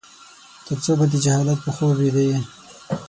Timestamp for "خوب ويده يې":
1.75-2.39